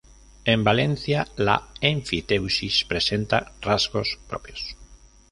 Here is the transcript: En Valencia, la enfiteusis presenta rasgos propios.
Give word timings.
En 0.45 0.63
Valencia, 0.63 1.27
la 1.35 1.67
enfiteusis 1.79 2.85
presenta 2.85 3.51
rasgos 3.61 4.17
propios. 4.27 4.75